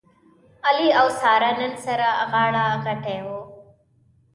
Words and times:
علي 0.67 0.89
او 0.99 1.07
ساره 1.19 1.51
نن 1.59 1.73
سره 1.85 2.09
غاړه 2.31 2.65
غټۍ 2.83 3.19
و. 3.25 3.27